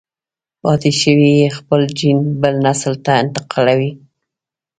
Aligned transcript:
پاتې 0.61 0.91
شوی 1.01 1.31
يې 1.41 1.49
خپل 1.57 1.81
جېن 1.97 2.19
بل 2.41 2.53
نسل 2.67 2.93
ته 3.05 3.11
انتقالوي. 3.23 3.91